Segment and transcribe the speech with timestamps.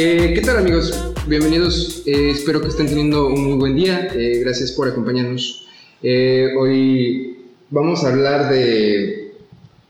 [0.00, 0.96] Eh, ¿Qué tal amigos?
[1.26, 2.04] Bienvenidos.
[2.06, 4.08] Eh, espero que estén teniendo un muy buen día.
[4.14, 5.66] Eh, gracias por acompañarnos.
[6.04, 7.36] Eh, hoy
[7.68, 9.32] vamos a hablar de...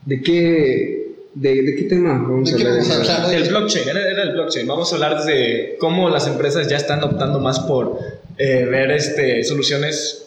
[0.07, 2.81] ¿De qué, de, de qué tema vamos a ¿De qué hablar?
[2.87, 3.35] vamos a hablar?
[3.35, 4.65] El blockchain, era, era el blockchain.
[4.65, 7.99] Vamos a hablar de cómo las empresas ya están optando más por
[8.39, 10.25] eh, ver este, soluciones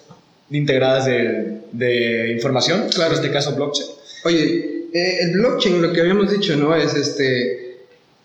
[0.53, 3.89] integradas de, de información, claro, en este caso blockchain.
[4.27, 6.73] Oye, eh, el blockchain, lo que habíamos dicho, ¿no?
[6.77, 7.62] Es este...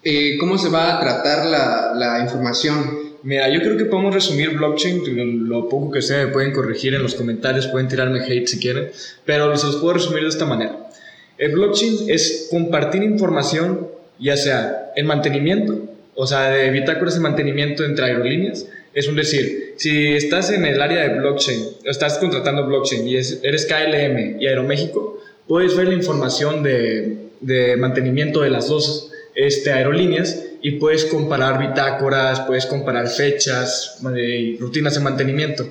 [0.04, 3.08] eh, ¿Cómo se va a tratar la, la información?
[3.24, 7.04] Mira, yo creo que podemos resumir blockchain, lo, poco que sea, me pueden corregir en
[7.04, 8.90] los comentarios, pueden tirarme hate si quieren,
[9.26, 10.90] pero se los puedo resumir de esta manera.
[11.38, 13.88] El blockchain es compartir información,
[14.20, 15.78] ya sea en mantenimiento,
[16.16, 18.66] o sea, de bitácoras de mantenimiento entre aerolíneas.
[18.94, 23.40] Es un decir, si estás en el área de blockchain, estás contratando blockchain y es-
[23.44, 29.72] eres KLM y Aeroméxico, puedes ver la información de, de mantenimiento de las dos este,
[29.72, 35.70] aerolíneas y puedes comparar bitácoras, puedes comparar fechas, eh, rutinas de mantenimiento.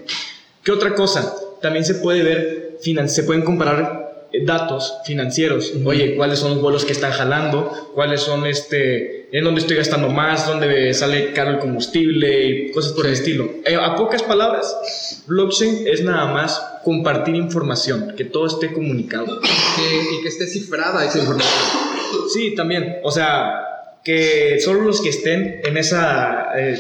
[0.63, 1.35] ¿Qué otra cosa?
[1.61, 2.79] También se puede ver,
[3.09, 5.73] se pueden comparar eh, datos financieros.
[5.85, 7.91] Oye, ¿cuáles son los vuelos que están jalando?
[7.95, 10.47] ¿Cuáles son este, en dónde estoy gastando más?
[10.47, 12.47] ¿Dónde sale caro el combustible?
[12.47, 13.51] Y cosas por el estilo.
[13.65, 19.41] Eh, a pocas palabras, blockchain es nada más compartir información, que todo esté comunicado.
[19.41, 21.96] Que- y que esté cifrada esa información.
[22.29, 22.97] Sí, también.
[23.03, 23.67] O sea,
[24.05, 26.79] que solo los que estén en esa, eh,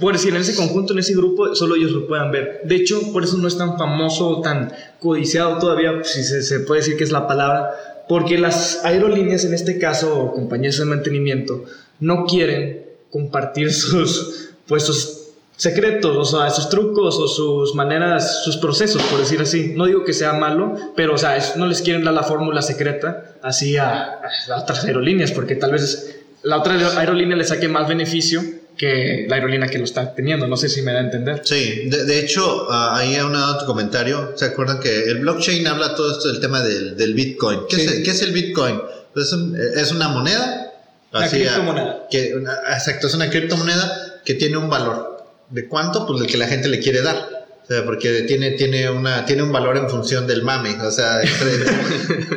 [0.00, 2.62] por decir, en ese conjunto, en ese grupo, solo ellos lo puedan ver.
[2.64, 6.96] De hecho, por eso no es tan famoso, tan codiciado todavía, si se, puede decir
[6.96, 11.64] que es la palabra, porque las aerolíneas, en este caso, compañías de mantenimiento,
[12.00, 15.17] no quieren compartir sus, pues, sus
[15.58, 19.74] secretos, o sea, sus trucos o sus maneras, sus procesos, por decir así.
[19.76, 22.62] No digo que sea malo, pero, o sea, es- no les quieren dar la fórmula
[22.62, 24.20] secreta así a,
[24.50, 28.40] a otras aerolíneas, porque tal vez la otra aer- aerolínea le saque más beneficio
[28.76, 30.46] que la aerolínea que lo está teniendo.
[30.46, 31.42] No sé si me da a entender.
[31.44, 34.34] Sí, de, de hecho, ah, ahí hay un otro comentario.
[34.36, 37.62] ¿Se acuerdan que el blockchain habla todo esto del tema del, del Bitcoin?
[37.68, 37.82] ¿Qué, Sí.
[37.82, 38.80] es, el- qué es el Bitcoin?
[39.16, 40.72] Es, un- es una moneda.
[41.12, 42.06] Una así, ah, criptomoneda.
[42.08, 45.17] Que, una- exacto, es una criptomoneda que tiene un valor.
[45.50, 46.06] ¿De cuánto?
[46.06, 47.38] Pues el que la gente le quiere dar.
[47.64, 50.74] O sea, porque tiene, tiene, una, tiene un valor en función del mame.
[50.80, 51.66] O sea, entre,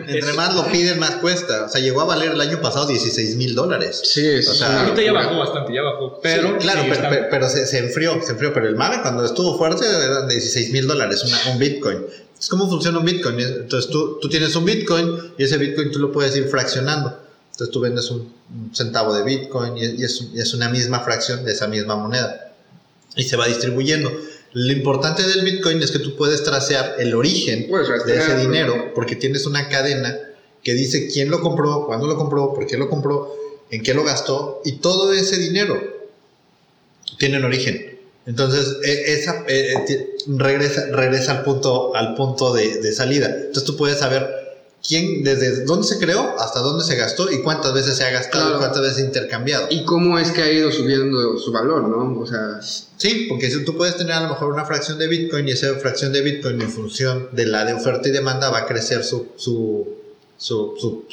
[0.17, 1.65] entre más lo piden, más cuesta.
[1.65, 4.01] O sea, llegó a valer el año pasado 16 mil dólares.
[4.03, 6.19] Sí, O sea, una Ahorita ya bajó bastante, ya bajó.
[6.21, 8.51] Pero, Sí, claro, sí, pero, pero- pero se, se enfrió, se enfrió.
[8.53, 11.99] Pero el mame cuando estuvo fuerte eran de 16 mil dólares, un Bitcoin.
[12.37, 13.39] Es cómo funciona un Bitcoin.
[13.39, 17.17] Entonces tú, tú tienes un Bitcoin y ese Bitcoin tú lo puedes ir fraccionando.
[17.51, 20.99] Entonces tú vendes un, un centavo de Bitcoin y, y es, y es una misma
[21.01, 22.50] fracción de esa misma moneda.
[23.15, 24.11] Y se va distribuyendo.
[24.53, 27.67] Lo importante del Bitcoin es que tú puedes tracear el origen
[28.05, 30.17] de ese dinero porque tienes una cadena
[30.63, 33.33] que dice quién lo compró, cuándo lo compró, por qué lo compró,
[33.69, 35.81] en qué lo gastó y todo ese dinero
[37.17, 37.97] tiene un origen.
[38.25, 39.73] Entonces, e- esa eh,
[40.27, 43.27] regresa, regresa al punto, al punto de, de salida.
[43.27, 44.40] Entonces tú puedes saber
[44.87, 48.43] quién, desde dónde se creó, hasta dónde se gastó y cuántas veces se ha gastado
[48.45, 48.55] Claro.
[48.55, 49.67] y cuántas veces se ha intercambiado.
[49.69, 52.19] Y cómo es que ha ido subiendo su valor, ¿no?
[52.19, 52.59] O sea,
[52.97, 55.73] Sí, porque si tú puedes tener a lo mejor una fracción de Bitcoin y esa
[55.75, 59.27] fracción de Bitcoin en función de la de oferta y demanda va a crecer su,
[59.37, 59.87] su,
[60.37, 61.05] su, su,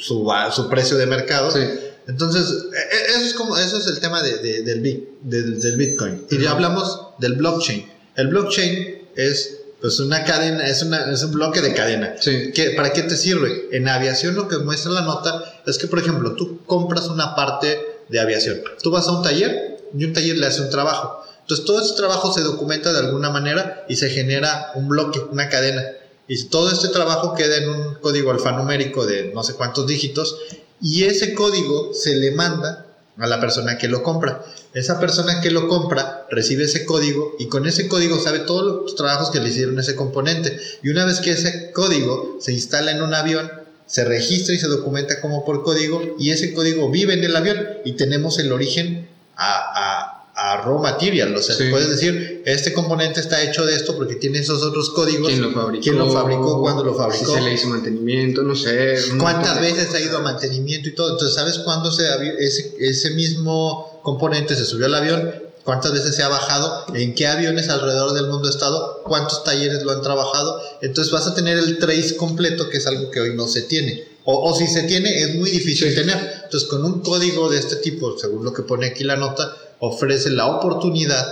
[0.51, 1.51] su, precio de mercado.
[1.51, 1.59] sí.
[2.07, 5.77] Entonces, e- e- eso es como, eso es el tema de, de- del, del, del
[5.77, 6.25] Bitcoin.
[6.31, 7.85] Y ya hablamos del blockchain.
[8.15, 12.15] El blockchain es pues una cadena, es, una, es un bloque de cadena.
[12.19, 12.51] Sí.
[12.53, 13.67] ¿Qué- ¿Para qué te sirve?
[13.71, 17.79] En aviación lo que muestra la nota es que, por ejemplo, tú compras una parte
[18.09, 18.61] de aviación.
[18.83, 21.23] Tú vas a un taller y un taller le hace un trabajo.
[21.41, 25.49] Entonces todo ese trabajo se documenta de alguna manera y se genera un bloque, una
[25.49, 25.83] cadena.
[26.27, 30.37] Y todo este trabajo queda en un código alfanumérico de no sé cuántos dígitos
[30.81, 32.85] y ese código se le manda
[33.19, 34.41] a la persona que lo compra.
[34.73, 38.95] Esa persona que lo compra recibe ese código y con ese código sabe todos los
[38.95, 40.57] trabajos que le hicieron ese componente.
[40.83, 43.51] Y una vez que ese código se instala en un avión,
[43.85, 47.57] se registra y se documenta como por código y ese código vive en el avión
[47.83, 50.08] y tenemos el origen a, a-
[50.53, 51.35] a raw material.
[51.35, 51.65] O sea, Sí.
[51.69, 55.27] puedes decir, este componente está hecho de esto porque tiene esos otros códigos.
[55.29, 55.83] ¿Quién lo fabricó?
[55.83, 56.61] ¿Quién lo fabricó?
[56.61, 57.25] ¿Cuándo lo fabricó?
[57.25, 58.95] Si se le hizo mantenimiento, no sé.
[59.19, 61.11] ¿Cuántas veces ha ido a mantenimiento y todo?
[61.11, 62.03] Entonces, ¿sabes cuándo se
[62.39, 65.33] ese, ese mismo componente se subió al avión?
[65.63, 66.85] ¿Cuántas veces se ha bajado?
[66.95, 69.03] ¿En qué aviones alrededor del mundo ha estado?
[69.03, 70.59] ¿Cuántos talleres lo han trabajado?
[70.81, 74.03] Entonces vas a tener el trace completo, que es algo que hoy no se tiene.
[74.23, 75.95] O, o si se tiene, es muy difícil Sí.
[75.95, 76.38] tener.
[76.49, 80.31] Entonces, con un código de este tipo, según lo que pone aquí la nota, ofrece
[80.31, 81.23] la oportunidad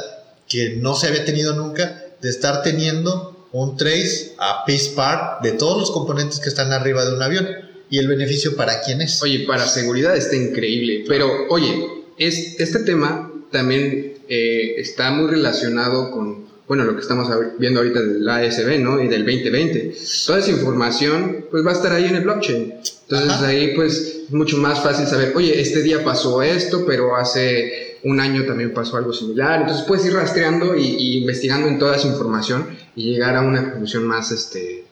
[0.47, 5.53] que no se había tenido nunca de estar teniendo un trace a piece part de
[5.53, 7.47] todos los componentes que están arriba de un avión.
[7.89, 9.19] ¿Y el beneficio para quién es?
[9.23, 11.03] Oye, para seguridad está increíble.
[11.07, 11.83] Pero, oye,
[12.19, 18.01] es, este tema también eh, está muy relacionado con, bueno, lo que estamos viendo ahorita
[18.01, 19.01] del ASB, ¿no?
[19.01, 19.95] Y del 2020.
[20.25, 22.73] Toda esa información, pues va a estar ahí en el blockchain.
[23.03, 23.47] Entonces Ajá.
[23.47, 28.19] ahí, pues, es mucho más fácil saber, oye, este día pasó esto, pero hace un
[28.19, 29.61] año también pasó algo similar.
[29.61, 33.69] Entonces puedes ir rastreando y, y investigando en toda esa información y llegar a una
[33.71, 34.86] conclusión más, este,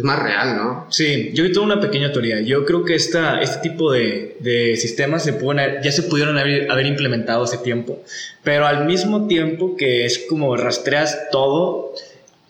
[0.00, 0.86] pues más real, ¿no?
[0.90, 2.40] Sí, yo tengo una pequeña teoría.
[2.40, 6.70] Yo creo que esta, este tipo de, de sistemas se pueden, ya se pudieron haber,
[6.70, 8.02] haber implementado hace tiempo,
[8.42, 11.94] pero al mismo tiempo que es como rastreas todo,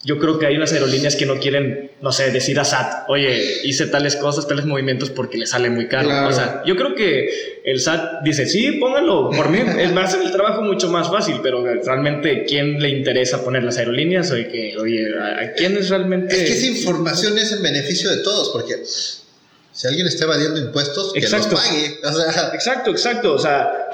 [0.02, 3.60] yo creo que hay unas aerolíneas que no quieren, no sé, decir a SAT, oye,
[3.64, 6.08] hice tales cosas, tales movimientos porque le sale muy caro.
[6.08, 6.28] Claro.
[6.28, 10.32] O sea, yo creo que el SAT dice, sí, pónganlo, por mí, a hacer el
[10.32, 14.30] trabajo mucho más fácil, pero realmente, ¿quién le interesa poner las aerolíneas?
[14.30, 16.34] Oye, que, oye ¿a, quién es realmente...?
[16.34, 21.12] Es que esa información es en beneficio de todos, porque si alguien está evadiendo impuestos,
[21.12, 21.52] que Exacto.
[21.52, 21.98] los pague.
[22.02, 23.34] O sea, Exacto, exacto.
[23.34, 23.90] O sea,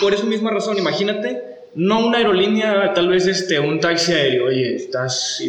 [0.00, 1.42] por esa misma razón, imagínate,
[1.74, 5.40] no una aerolínea, tal vez este, un taxi aéreo, oye, estás,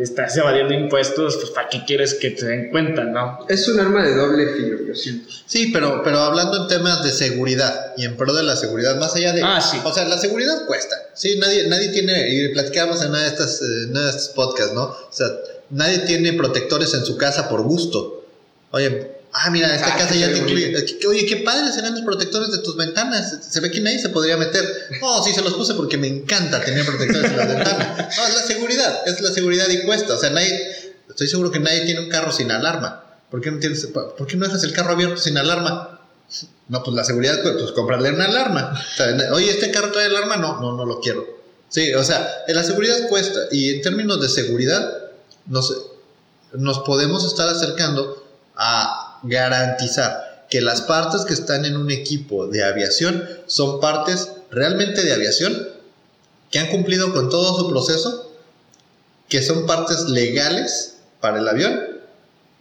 [0.00, 3.46] estás evadiendo impuestos, pues ¿para qué quieres que te den cuenta, no?
[3.48, 5.28] Es un arma de doble filo, yo siento.
[5.46, 9.14] sí, pero, pero hablando en temas de seguridad y en pro de la seguridad, más
[9.16, 9.42] allá de.
[9.42, 9.78] Ah, sí.
[9.82, 10.96] O sea, la seguridad cuesta.
[11.14, 12.28] Sí, nadie, nadie tiene.
[12.28, 14.84] Y platicamos en una de estas, eh, en una de estos podcasts, ¿no?
[14.84, 15.28] O sea,
[15.70, 18.26] nadie tiene protectores en su casa por gusto.
[18.72, 19.21] Oye.
[19.34, 20.74] Ah, mira, esta Ah, casa ya te incluye.
[21.08, 23.38] Oye, qué padres serán los protectores de tus ventanas.
[23.48, 24.98] Se ve que nadie se podría meter.
[25.00, 28.16] No, sí, se los puse porque me encanta tener protectores en las ventanas.
[28.16, 29.00] No, es la seguridad.
[29.06, 30.14] Es la seguridad y cuesta.
[30.14, 30.94] O sea, nadie.
[31.08, 33.04] Estoy seguro que nadie tiene un carro sin alarma.
[33.30, 36.00] ¿Por qué no, tienes, ¿por qué no dejas el carro abierto sin alarma?
[36.68, 38.74] No, pues la seguridad, pues, pues comprarle una alarma.
[38.74, 40.36] O sea, Oye, ¿este carro trae alarma?
[40.36, 41.26] No, no, no lo quiero.
[41.70, 43.40] Sí, o sea, la seguridad cuesta.
[43.50, 44.92] Y en términos de seguridad,
[45.46, 45.74] nos,
[46.52, 48.26] nos podemos estar acercando
[48.56, 55.02] a garantizar que las partes que están en un equipo de aviación son partes realmente
[55.02, 55.68] de aviación,
[56.50, 58.30] que han cumplido con todo su proceso,
[59.28, 61.80] que son partes legales para el avión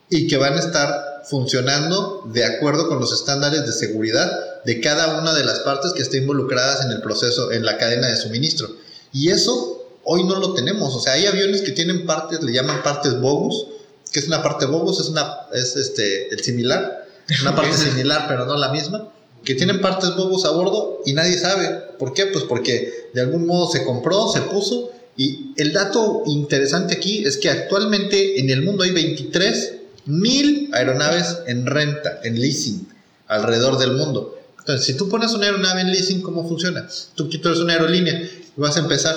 [0.10, 5.20] y que van a estar funcionando de acuerdo con los estándares de seguridad de cada
[5.20, 8.70] una de las partes que estén involucradas en el proceso, en la cadena de suministro.
[9.12, 10.96] Y eso hoy no lo tenemos.
[10.96, 13.68] O sea, hay aviones que tienen partes, le llaman partes bogus,
[14.12, 17.08] que es una parte bogus, es una, es este, el similar,
[17.42, 19.10] una parte similar, pero no la misma,
[19.44, 21.70] que tienen partes bogus a bordo y nadie sabe.
[21.98, 22.28] ¿Por qué?
[22.28, 24.92] Pues porque de algún modo se compró, se puso.
[25.18, 29.74] Y el dato interesante aquí es que actualmente en el mundo hay 23
[30.06, 32.88] mil aeronaves en renta, en leasing,
[33.28, 34.38] alrededor del mundo.
[34.60, 36.88] Entonces, si tú pones una aeronave en leasing, ¿cómo funciona?
[37.16, 39.16] Tú, tú eres una aerolínea y vas a empezar,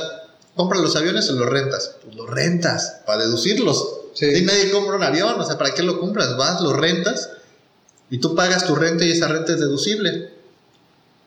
[0.54, 1.96] compra los aviones o los rentas.
[2.02, 4.03] Pues los rentas, para deducirlos.
[4.14, 4.42] Sí.
[4.42, 6.36] Nadie compra un avión, o sea, ¿para qué lo compras?
[6.36, 7.30] Vas, lo rentas
[8.10, 10.30] y tú pagas tu renta y esa renta es deducible.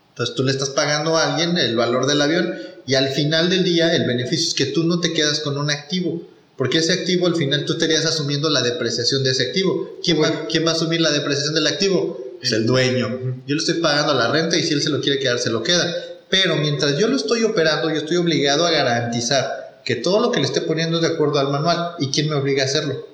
[0.10, 2.56] Entonces tú le estás pagando a alguien el valor del avión
[2.88, 5.70] y al final del día el beneficio es que tú no te quedas con un
[5.70, 6.24] activo.
[6.56, 10.00] Porque ese activo al final tú estarías asumiendo la depreciación de ese activo.
[10.04, 12.18] ¿Quién, va, ¿quién va a asumir la depreciación del activo?
[12.40, 13.44] Pues el dueño.
[13.46, 15.62] Yo le estoy pagando la renta y si él se lo quiere quedar, se lo
[15.62, 15.94] queda.
[16.30, 20.42] Pero mientras yo lo estoy operando, yo estoy obligado a garantizar que todo lo que
[20.42, 21.96] le esté poniendo es de acuerdo al manual.
[21.98, 23.08] ¿Y quién me obliga a hacerlo?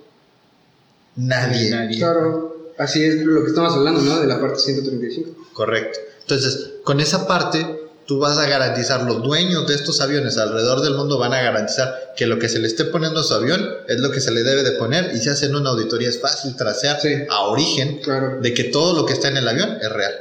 [1.16, 1.70] Nadie.
[1.70, 2.00] Nadie.
[2.00, 4.20] Claro, así es lo que estamos hablando, ¿no?
[4.20, 5.50] De la parte 135.
[5.54, 6.00] Correcto.
[6.22, 10.96] Entonces, con esa parte, tú vas a garantizar, los dueños de estos aviones alrededor del
[10.96, 14.00] mundo van a garantizar que lo que se le esté poniendo a su avión es
[14.00, 17.00] lo que se le debe de poner y si hacen una auditoría es fácil tracear
[17.00, 17.10] Sí.
[17.30, 18.42] a origen Claro.
[18.42, 20.14] de que todo lo que está en el avión es real.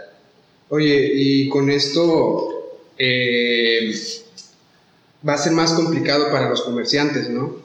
[0.69, 2.49] Oye, y con esto
[2.99, 3.91] eh,
[5.27, 7.57] va a ser más complicado para los comerciantes, ¿no?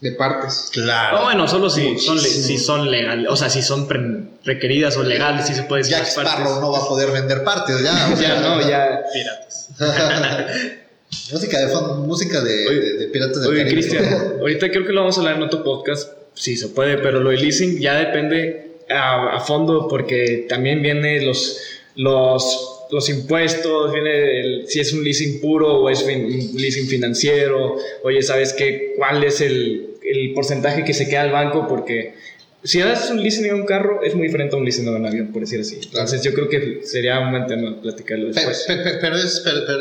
[0.00, 0.68] De partes.
[0.72, 1.18] Claro.
[1.18, 4.96] No, bueno, solo si son, le- si son legales, o sea, si son pre- requeridas
[4.96, 6.32] o legales, si se puede decir Jack las partes.
[6.34, 8.10] Sparrow no va a poder vender partes ya.
[8.12, 9.00] o sea, Ya, no, ya.
[9.12, 9.68] Piratas.
[11.32, 13.66] música de fondo, música de, Oye, de- de piratas del Oye.
[13.66, 14.04] Cristian,
[14.40, 16.10] ahorita creo que lo vamos a hablar en otro podcast.
[16.34, 21.26] Sí, se puede, pero lo de leasing ya depende a, a fondo porque también vienen
[21.26, 21.58] los,
[21.94, 26.86] los, los impuestos, viene el- si es un leasing puro o es fin- un leasing
[26.86, 28.92] financiero, oye, ¿sabes qué?
[28.96, 31.66] ¿Cuál es el, el porcentaje que se queda al banco?
[31.66, 32.14] Porque
[32.62, 35.06] si haces un leasing de un carro, es muy diferente a un leasing de un
[35.06, 35.80] avión, por decir así.
[35.82, 38.64] Entonces yo creo que sería un buen tema platicarlo después.
[38.68, 39.78] pe- pe- Pero, es, pero- pero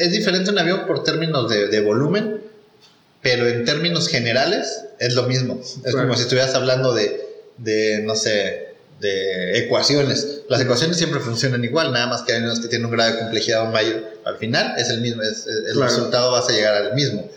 [0.00, 2.40] es diferente un avión por términos de, de volumen,
[3.22, 5.60] pero en términos generales es lo mismo.
[5.62, 6.00] Es Claro.
[6.08, 7.20] como si estuvieras hablando de,
[7.58, 8.65] de, no sé,
[9.00, 10.40] de ecuaciones.
[10.48, 13.18] Las ecuaciones siempre funcionan igual, nada más que hay unas que tienen un grado de
[13.18, 14.04] complejidad mayor.
[14.24, 15.90] Al final es el mismo, es- el Claro.
[15.90, 17.28] resultado vas a llegar al mismo.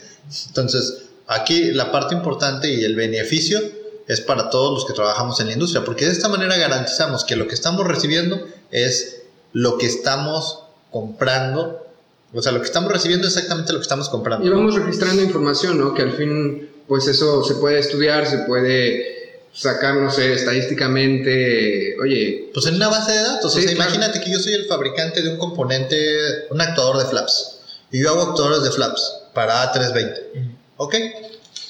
[0.48, 3.60] Entonces, aquí la parte importante y el beneficio
[4.08, 7.36] es para todos los que trabajamos en la industria, porque de esta manera garantizamos que
[7.36, 9.18] lo que estamos recibiendo es
[9.54, 11.86] lo que estamos comprando,
[12.34, 14.46] o sea, lo que estamos recibiendo es exactamente lo que estamos comprando.
[14.46, 15.94] Y vamos registrando información, ¿no?
[15.94, 19.19] Que al fin, pues eso se puede estudiar, se puede
[19.60, 23.92] sacar, no sé, estadísticamente, oye, Pues en una base de datos, Sí, o sea, claro.
[23.92, 27.58] imagínate que yo soy el fabricante de un componente, un actuador de flaps,
[27.92, 29.02] y yo hago actuadores de flaps
[29.34, 30.96] para A320, ¿ok?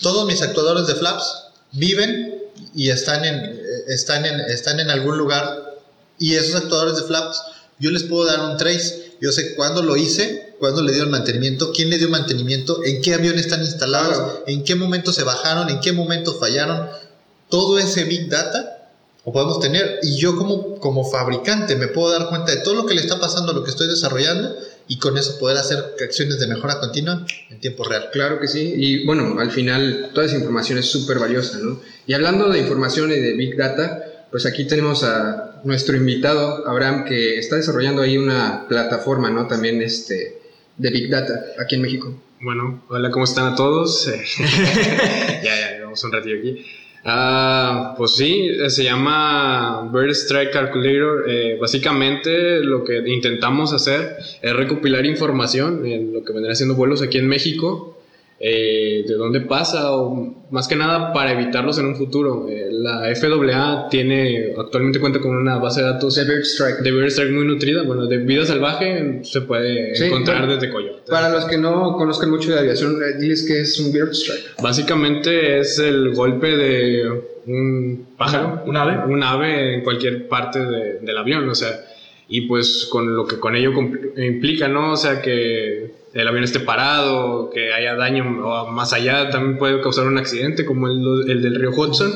[0.02, 1.24] Todos mis actuadores de flaps
[1.72, 2.44] viven
[2.76, 5.76] y están en, están en, están en algún lugar,
[6.20, 7.42] y esos actuadores de flaps,
[7.80, 11.72] yo les puedo dar un trace, yo sé cuándo lo hice, cuándo le dieron mantenimiento,
[11.74, 14.44] quién le dio mantenimiento, en qué avión están instalados, Claro.
[14.48, 16.90] en qué momento se bajaron, en qué momento fallaron,
[17.50, 18.80] todo ese big data
[19.26, 22.86] lo podemos tener y yo como, como fabricante me puedo dar cuenta de todo lo
[22.86, 24.56] que le está pasando a lo que estoy desarrollando
[24.88, 28.10] y con eso poder hacer acciones de mejora continua en tiempo real.
[28.12, 31.80] Claro que sí, y bueno, al final toda esa información es súper valiosa, ¿no?
[32.08, 37.06] Y hablando de información y de Big Data, pues aquí tenemos a nuestro invitado, Abraham,
[37.06, 39.46] que está desarrollando ahí una plataforma, ¿no?
[39.48, 40.42] También este,
[40.78, 42.20] de Big Data aquí en México.
[42.42, 44.10] Bueno, hola, ¿cómo están a todos?
[45.44, 46.66] Ya, ya, llevamos un ratillo aquí.
[47.06, 51.26] Ah, pues sí, eh, se llama Bird Strike Calculator.
[51.28, 57.02] Eh, básicamente lo que intentamos hacer es recopilar información en lo que vendría siendo vuelos
[57.02, 57.99] aquí en México,
[58.42, 62.48] eh, de dónde pasa, o más que nada para evitarlos en un futuro.
[62.50, 66.78] Eh, la FAA tiene, actualmente cuenta con una base de datos The Bird Strike.
[66.80, 67.84] de Bird Strike muy nutrida.
[67.84, 71.10] Bueno, de vida salvaje se puede Sí, encontrar bueno, desde coyotes.
[71.10, 74.62] Para los que no conozcan mucho de aviación, eh, diles que es un Bird Strike.
[74.64, 77.10] Básicamente es el golpe de
[77.48, 79.12] un pájaro, ¿Un ave?
[79.14, 81.72] un ave en cualquier parte de- del avión, o sea,
[82.30, 83.72] y pues con lo que con ello
[84.18, 84.94] implica, ¿no?
[84.94, 89.82] O sea, que el avión esté parado, que haya daño, o más allá también puede
[89.82, 92.12] causar un accidente, como el, el del río Hudson.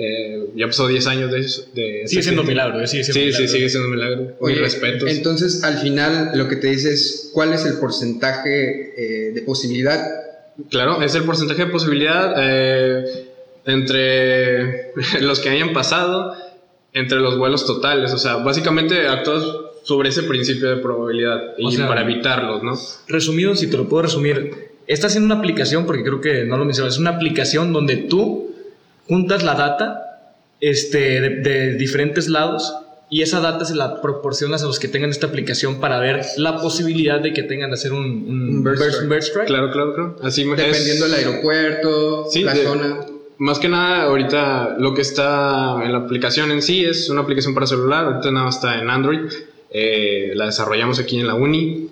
[0.00, 1.66] Eh, ya pasó 10 años de eso.
[1.74, 4.36] De Sigue siendo milagro, eh, sigue siendo Sí, sí, sigue siendo milagro.
[4.38, 5.10] Oye, respetos.
[5.10, 10.00] Entonces, al final, lo que te dice es cuál es el porcentaje eh, de posibilidad.
[10.70, 13.26] Claro, es el porcentaje de posibilidad eh,
[13.66, 16.32] entre los que hayan pasado,
[16.92, 18.12] entre los vuelos totales.
[18.12, 19.44] O sea, básicamente actúas
[19.84, 22.74] sobre ese principio de probabilidad y O sea, para evitarlos, ¿no?
[23.06, 26.64] Resumido, si te lo puedo resumir, estás haciendo una aplicación, porque creo que no lo
[26.64, 28.54] mencioné, es una aplicación donde tú
[29.06, 30.02] juntas la data
[30.60, 32.74] este, de, de diferentes lados
[33.10, 36.60] y esa data se la proporcionas a los que tengan esta aplicación para ver la
[36.60, 39.08] posibilidad de que tengan de hacer un, un Un bird bird- strike.
[39.08, 39.46] bird strike.
[39.46, 40.16] Claro, claro, claro.
[40.22, 43.00] Así es- Dependiendo del aeropuerto, Sí, la de- zona.
[43.38, 47.54] Más que nada, ahorita lo que está en la aplicación en sí es una aplicación
[47.54, 48.04] para celular.
[48.06, 49.30] Ahorita nada está en Android.
[49.70, 51.88] Eh, la desarrollamos aquí en la uni.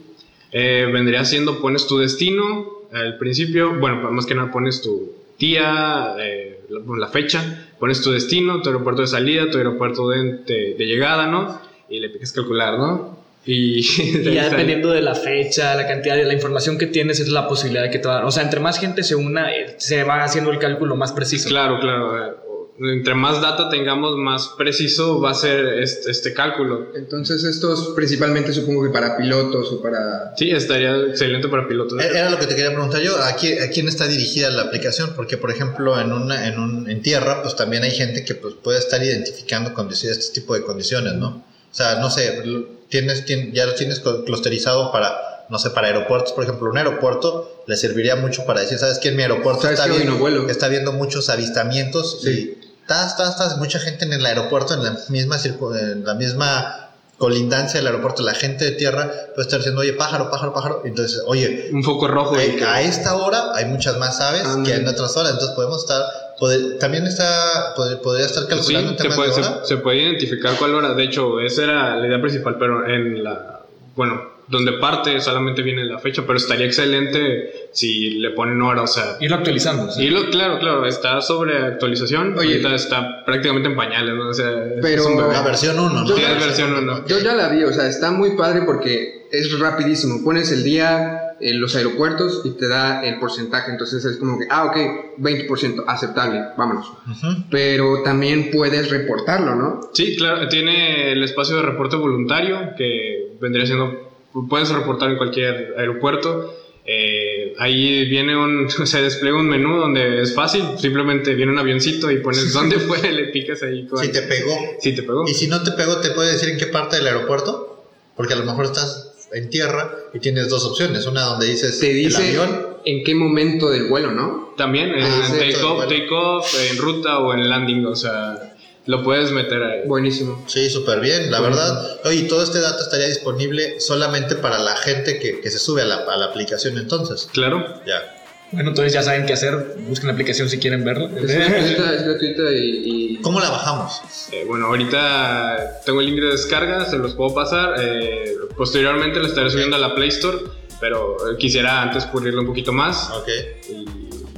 [0.51, 3.79] Eh, vendría siendo, pones tu destino al principio.
[3.79, 8.71] Bueno, más que nada pones tu día, eh, la, la fecha, pones tu destino, tu
[8.71, 11.61] aeropuerto de salida, tu aeropuerto de, de- de llegada, ¿no?
[11.89, 13.19] Y le picas calcular, ¿no?
[13.55, 17.29] Y, Y ya dependiendo de la fecha, la cantidad de la información que tienes, es
[17.29, 18.25] la posibilidad de que te va a dar.
[18.25, 21.49] O sea, entre más gente se una, eh, se va haciendo el cálculo más preciso.
[21.49, 22.27] Claro, claro.
[22.27, 22.33] eh,
[22.79, 26.89] Entre más data tengamos, más preciso va a ser este, este cálculo.
[26.97, 30.35] Entonces, estos principalmente supongo que para pilotos o para.
[30.37, 32.03] Sí, estaría excelente para pilotos.
[32.03, 34.63] Eh, Era lo que te quería preguntar yo, ¿a quién, a quién está dirigida la
[34.63, 35.13] aplicación?
[35.15, 38.55] Porque, por ejemplo, en, una, en, un, en tierra, pues también hay gente que pues,
[38.55, 41.45] puede estar identificando condiciones, este tipo de condiciones, ¿no?
[41.71, 42.43] O sea, no sé,
[42.89, 46.77] tienes, tien- ya lo tienes cl- clusterizado para, no sé, para aeropuertos, por ejemplo, un
[46.79, 49.09] aeropuerto le serviría mucho para decir, ¿sabes qué?
[49.09, 52.59] En mi aeropuerto ¿Sabes está viendo, está viendo muchos avistamientos Sí.
[52.63, 55.37] y tas, tas, tas, mucha gente en el aeropuerto, en la misma,
[55.81, 56.83] en la misma
[57.19, 60.83] colindancia del aeropuerto, la gente de tierra puede estar diciendo, oye, pájaro, pájaro, pájaro.
[60.85, 62.37] Entonces, oye, Un foco rojo.
[62.39, 64.65] eh, que- a esta hora hay muchas más aves Ándale.
[64.77, 66.03] que en otras horas, entonces podemos estar,
[66.39, 69.65] poder- también está, pod- podría estar Sí, calculando se tema puede, de se, hora.
[69.65, 70.95] se puede identificar cuál hora.
[70.95, 73.61] De hecho, esa era la idea principal, pero en la.
[73.95, 78.87] Bueno, donde parte solamente viene la fecha, pero estaría excelente si le ponen hora, o
[78.87, 79.17] sea.
[79.21, 79.93] Irlo actualizando.
[80.31, 82.39] claro, claro, está sobre actualización.
[82.39, 82.53] Oye.
[82.53, 84.29] Ahorita está prácticamente en pañales, ¿no?
[84.29, 85.33] O sea, Pero- es un bebé.
[85.33, 86.07] La versión 1, ¿no?
[86.17, 87.05] Sí, es versión uno.
[87.07, 90.23] Yo ya la vi, o sea, está muy padre porque es rapidísimo.
[90.23, 93.71] Pones el día en los aeropuertos y te da el porcentaje.
[93.71, 96.89] Entonces es como que, ah, ok, 20%, aceptable, vámonos.
[97.11, 97.45] Ujú.
[97.51, 99.81] Pero también puedes reportarlo, ¿no?
[99.93, 104.11] Sí, claro, tiene el espacio de reporte voluntario que vendría siendo,
[104.49, 106.55] puedes reportar en cualquier aeropuerto.
[106.89, 112.11] Eh, ahí viene un, se despliega un menú donde es fácil, simplemente viene un avioncito
[112.11, 113.87] y pones dónde fue, le picas ahí.
[113.87, 114.57] Con, Si te pegó.
[114.81, 115.25] si te pegó.
[115.29, 117.85] Y si no te pegó, ¿te puede decir en qué parte del aeropuerto?
[118.17, 119.06] Porque a lo mejor estás
[119.37, 121.07] en tierra y tienes dos opciones.
[121.07, 122.67] Una donde dices Te el avión.
[122.85, 124.55] en qué momento del vuelo, ¿no?
[124.57, 125.89] También en Ah, sí, take todo off, igual.
[125.89, 128.55] take off, en ruta o en landing, o sea,
[128.87, 129.81] lo puedes meter ahí.
[129.87, 130.45] Buenísimo.
[130.47, 131.99] Sí, súper bien, la verdad.
[132.05, 135.83] Oye, y todo este dato estaría disponible solamente para la gente que, que se sube
[135.83, 137.29] a la, a la aplicación entonces.
[137.33, 137.65] Claro.
[137.87, 138.13] Ya.
[138.53, 139.75] Bueno, entonces ya saben qué hacer.
[139.89, 141.11] Busquen la aplicación si quieren verla.
[141.21, 144.01] Es gratuita, es gratuita y, y- ¿Cómo la bajamos?
[144.31, 147.75] Eh, bueno, ahorita tengo el link de descarga, se los puedo pasar.
[147.81, 150.39] eh, posteriormente lo estaré subiendo a la Play Store,
[150.81, 153.11] pero eh, quisiera antes pulirlo un poquito más.
[153.11, 153.29] Ok.
[153.71, 153.85] Y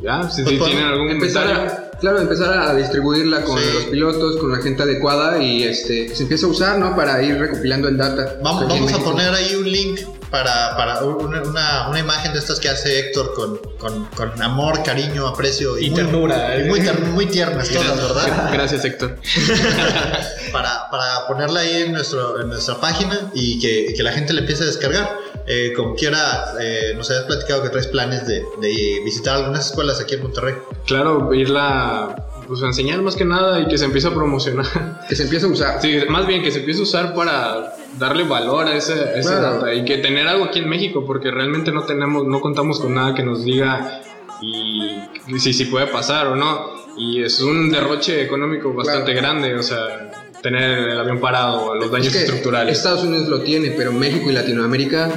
[0.03, 1.73] ya, si, Pues si tienen algún empezar comentario.
[1.95, 3.65] a, claro, empezar a distribuirla con Sí.
[3.75, 6.95] los pilotos, con la gente adecuada y este, se empiece a usar, ¿no?
[6.95, 8.37] Para ir recopilando el data.
[8.43, 12.61] Vamos, vamos a poner ahí un link para, para una, una, una imagen de estas
[12.61, 16.67] que hace Héctor con, con, con amor, cariño, aprecio Y muy- ternura, ¿eh?
[16.67, 16.81] y muy,
[17.13, 18.51] muy tiernas todas, ¿verdad?
[18.53, 19.17] Gracias, Héctor.
[20.53, 24.33] para, para ponerla ahí en, nuestro, en nuestra página y que, y que la gente
[24.33, 25.19] le empiece a descargar.
[25.47, 29.99] Eh, como quiera, eh, nos habías platicado que traes planes de, de visitar algunas escuelas
[29.99, 30.55] aquí en Monterrey.
[30.87, 32.15] Claro, irla
[32.49, 34.67] pues, enseñar más que nada y que se empiece a promocionar.
[35.09, 35.81] Que se empiece a usar.
[35.81, 39.41] Sí, más bien que se empiece a usar para darle valor a ese, a Claro.
[39.61, 42.95] data y que tener algo aquí en México, porque realmente no tenemos, no contamos con
[42.95, 44.01] nada que nos diga
[44.41, 46.79] y si, si puede pasar o no.
[46.97, 50.11] Y es un derroche económico bastante grande, o sea,
[50.43, 52.77] tener el avión parado, los daños Es que estructurales.
[52.77, 55.11] Estados Unidos lo tiene, pero México y Latinoamérica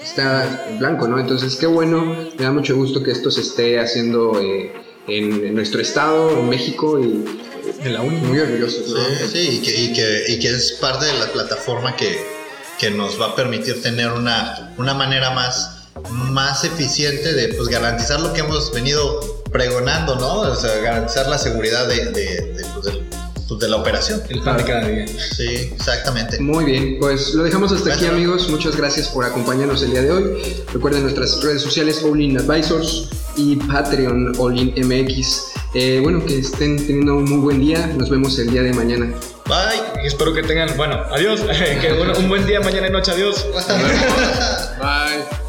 [0.00, 1.18] está en blanco, ¿no?
[1.18, 2.04] Entonces, qué bueno,
[2.38, 4.72] me da mucho gusto que esto se esté haciendo eh,
[5.08, 7.24] en, en nuestro estado, en México, y
[7.84, 8.16] En la uni.
[8.18, 8.96] muy orgullosos, ¿no?
[9.04, 12.18] Sí, sí, y que, y que, y que es parte de la plataforma que,
[12.78, 18.20] que nos va a permitir tener una, una manera más, más eficiente de pues, garantizar
[18.20, 20.40] lo que hemos venido pregonando, ¿no?
[20.40, 23.04] O sea, garantizar la seguridad de, de, de, pues, del-
[23.46, 24.22] pues, de la operación.
[24.30, 25.06] El pan de cada día.
[25.36, 26.40] Sí, exactamente.
[26.40, 30.10] Muy bien, pues lo dejamos hasta aquí amigos, muchas gracias por acompañarnos el día de
[30.10, 30.42] hoy.
[30.72, 35.52] Recuerden nuestras redes sociales All In Advisors y Patreon All In MX.
[35.74, 39.06] Eh, bueno, que estén teniendo un muy buen día, nos vemos el día de mañana.
[39.46, 40.02] Bye.
[40.02, 41.40] Y espero que tengan, bueno, adiós.
[41.80, 43.46] que un buen día, mañana y noche, adiós.
[44.80, 45.43] Bye.